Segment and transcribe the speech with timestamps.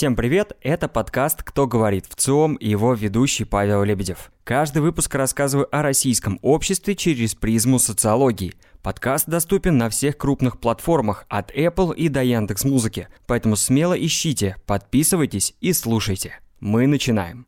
[0.00, 4.32] Всем привет, это подкаст «Кто говорит в ЦИОМ» и его ведущий Павел Лебедев.
[4.44, 8.54] Каждый выпуск рассказываю о российском обществе через призму социологии.
[8.82, 15.54] Подкаст доступен на всех крупных платформах от Apple и до Яндекс.Музыки, поэтому смело ищите, подписывайтесь
[15.60, 16.40] и слушайте.
[16.60, 17.46] Мы начинаем.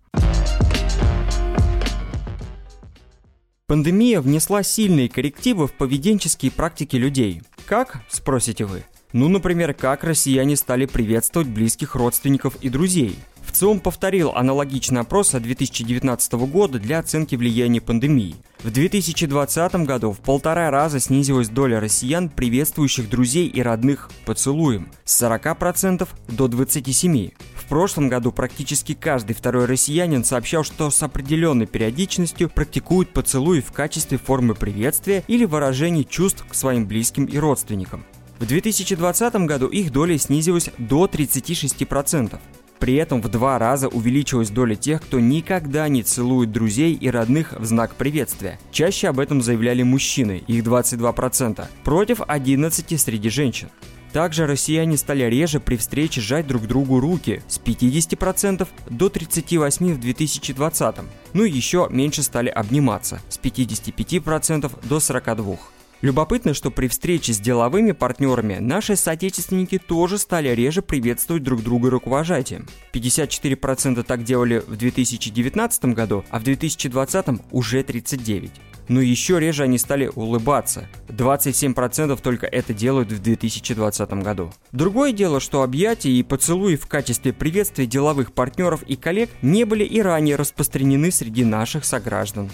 [3.67, 7.41] Пандемия внесла сильные коррективы в поведенческие практики людей.
[7.65, 8.85] Как, спросите вы?
[9.13, 13.19] Ну, например, как россияне стали приветствовать близких родственников и друзей.
[13.45, 18.37] В ЦИОМ повторил аналогичный опрос от 2019 года для оценки влияния пандемии.
[18.63, 25.23] В 2020 году в полтора раза снизилась доля россиян, приветствующих друзей и родных поцелуем с
[25.23, 27.33] 40% до 27%.
[27.55, 33.73] В прошлом году практически каждый второй россиянин сообщал, что с определенной периодичностью практикует поцелуи в
[33.73, 38.05] качестве формы приветствия или выражения чувств к своим близким и родственникам.
[38.43, 42.41] В 2020 году их доля снизилась до 36%.
[42.81, 47.53] При этом в два раза увеличилась доля тех, кто никогда не целует друзей и родных
[47.53, 48.59] в знак приветствия.
[48.73, 53.69] Чаще об этом заявляли мужчины, их 22%, против 11% среди женщин.
[54.13, 60.01] Также россияне стали реже при встрече сжать друг другу руки с 50% до 38% в
[60.01, 60.97] 2020.
[61.33, 65.59] Ну и еще меньше стали обниматься с 55% до 42%.
[66.03, 71.91] Любопытно, что при встрече с деловыми партнерами наши соотечественники тоже стали реже приветствовать друг друга
[71.91, 72.67] рукопожатием.
[72.93, 78.51] 54% так делали в 2019 году, а в 2020 уже 39%.
[78.89, 80.89] Но еще реже они стали улыбаться.
[81.07, 84.53] 27% только это делают в 2020 году.
[84.73, 89.85] Другое дело, что объятия и поцелуи в качестве приветствия деловых партнеров и коллег не были
[89.85, 92.51] и ранее распространены среди наших сограждан.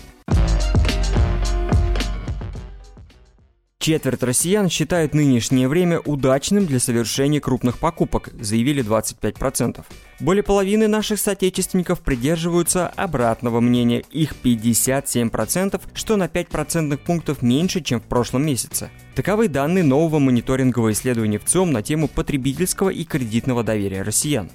[3.88, 9.82] Четверть россиян считают нынешнее время удачным для совершения крупных покупок, заявили 25%.
[10.20, 17.80] Более половины наших соотечественников придерживаются обратного мнения, их 57%, что на 5 процентных пунктов меньше,
[17.80, 18.90] чем в прошлом месяце.
[19.14, 24.50] Таковы данные нового мониторингового исследования в ЦИОМ на тему потребительского и кредитного доверия россиян.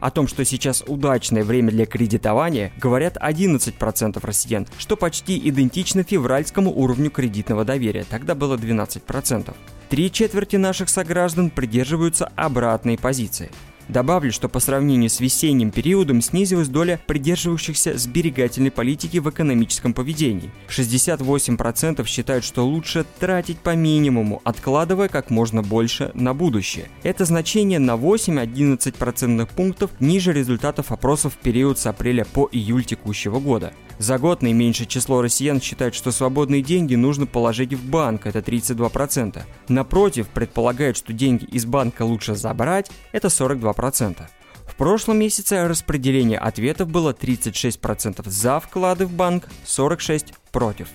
[0.00, 6.70] О том, что сейчас удачное время для кредитования, говорят 11% россиян, что почти идентично февральскому
[6.70, 9.54] уровню кредитного доверия, тогда было 12%.
[9.88, 13.50] Три четверти наших сограждан придерживаются обратной позиции.
[13.88, 20.50] Добавлю, что по сравнению с весенним периодом снизилась доля придерживающихся сберегательной политики в экономическом поведении.
[20.68, 26.90] 68% считают, что лучше тратить по минимуму, откладывая как можно больше на будущее.
[27.02, 33.40] Это значение на 8-11% пунктов ниже результатов опросов в период с апреля по июль текущего
[33.40, 33.72] года.
[33.98, 39.42] За год наименьшее число россиян считает, что свободные деньги нужно положить в банк, это 32%.
[39.68, 44.22] Напротив, предполагает, что деньги из банка лучше забрать, это 42%.
[44.66, 50.88] В прошлом месяце распределение ответов было 36% за вклады в банк, 46% против.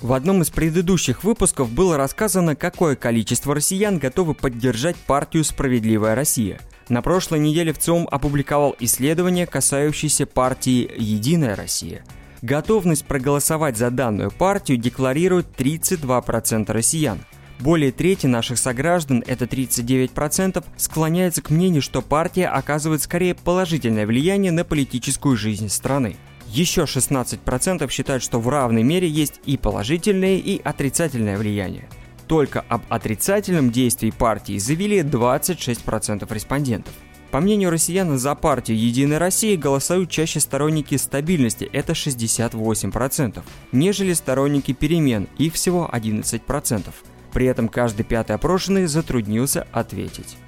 [0.00, 6.60] В одном из предыдущих выпусков было рассказано, какое количество россиян готовы поддержать партию «Справедливая Россия».
[6.88, 12.04] На прошлой неделе в ЦИОМ опубликовал исследование, касающееся партии «Единая Россия».
[12.42, 17.18] Готовность проголосовать за данную партию декларирует 32% россиян.
[17.58, 24.52] Более трети наших сограждан, это 39%, склоняются к мнению, что партия оказывает скорее положительное влияние
[24.52, 26.16] на политическую жизнь страны.
[26.48, 31.88] Еще 16% считают, что в равной мере есть и положительное, и отрицательное влияние.
[32.28, 36.92] Только об отрицательном действии партии заявили 26% респондентов.
[37.30, 43.42] По мнению россиян, за партию «Единая Россия» голосуют чаще сторонники стабильности, это 68%,
[43.72, 46.84] нежели сторонники перемен, их всего 11%.
[47.32, 50.38] При этом каждый пятый опрошенный затруднился ответить.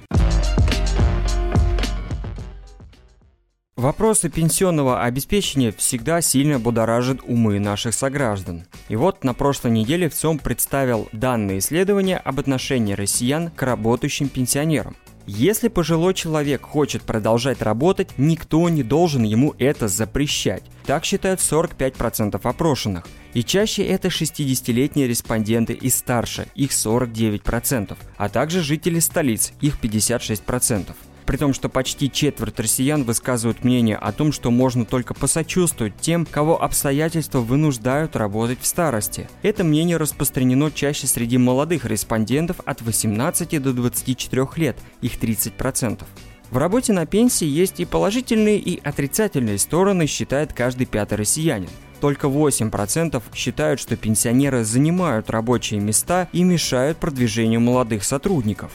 [3.79, 8.65] Вопросы пенсионного обеспечения всегда сильно будоражат умы наших сограждан.
[8.89, 14.27] И вот на прошлой неделе в ЦОМ представил данные исследования об отношении россиян к работающим
[14.27, 14.97] пенсионерам.
[15.27, 20.63] Если пожилой человек хочет продолжать работать, никто не должен ему это запрещать.
[20.85, 23.07] Так считают 45% опрошенных.
[23.33, 30.93] И чаще это 60-летние респонденты и старше, их 49%, а также жители столиц, их 56%
[31.29, 36.25] при том, что почти четверть россиян высказывают мнение о том, что можно только посочувствовать тем,
[36.25, 39.29] кого обстоятельства вынуждают работать в старости.
[39.43, 46.03] Это мнение распространено чаще среди молодых респондентов от 18 до 24 лет, их 30%.
[46.49, 51.69] В работе на пенсии есть и положительные, и отрицательные стороны, считает каждый пятый россиянин.
[52.01, 58.71] Только 8% считают, что пенсионеры занимают рабочие места и мешают продвижению молодых сотрудников.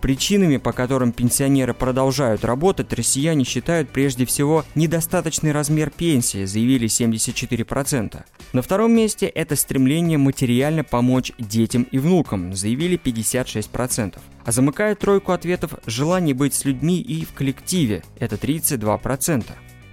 [0.00, 8.22] Причинами, по которым пенсионеры продолжают работать, россияне считают прежде всего недостаточный размер пенсии, заявили 74%.
[8.52, 14.18] На втором месте это стремление материально помочь детям и внукам, заявили 56%.
[14.44, 19.44] А замыкает тройку ответов желание быть с людьми и в коллективе, это 32%.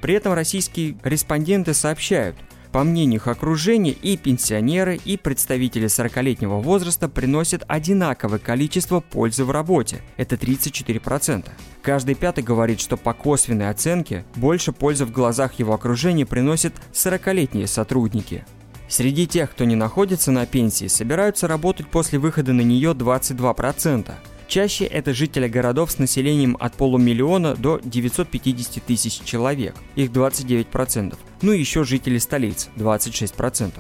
[0.02, 2.36] При этом российские респонденты сообщают–
[2.76, 9.52] по мнению их окружения, и пенсионеры, и представители 40-летнего возраста приносят одинаковое количество пользы в
[9.52, 10.02] работе.
[10.18, 11.48] Это 34%.
[11.82, 17.68] Каждый пятый говорит, что по косвенной оценке больше пользы в глазах его окружения приносят 40-летние
[17.68, 18.44] сотрудники.
[18.90, 24.12] Среди тех, кто не находится на пенсии, собираются работать после выхода на нее 22%.
[24.48, 31.52] Чаще это жители городов с населением от полумиллиона до 950 тысяч человек, их 29%, ну
[31.52, 33.74] и еще жители столиц, 26%.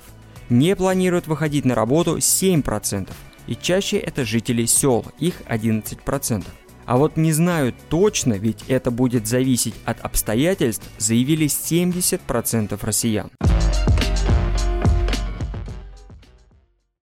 [0.49, 3.11] Не планируют выходить на работу 7%,
[3.47, 6.45] и чаще это жители сел, их 11%.
[6.85, 13.31] А вот не знают точно, ведь это будет зависеть от обстоятельств, заявили 70% россиян.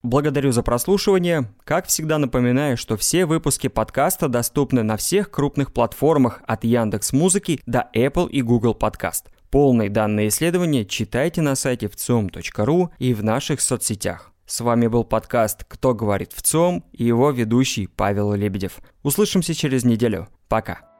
[0.04, 1.50] Благодарю за прослушивание.
[1.64, 7.62] Как всегда напоминаю, что все выпуски подкаста доступны на всех крупных платформах от Яндекс Музыки
[7.66, 9.33] до Apple и Google Подкаст.
[9.54, 14.32] Полные данные исследования читайте на сайте вцом.ру и в наших соцсетях.
[14.48, 18.80] С вами был подкаст «Кто говорит в ЦОМ» и его ведущий Павел Лебедев.
[19.04, 20.28] Услышимся через неделю.
[20.50, 20.93] Пока.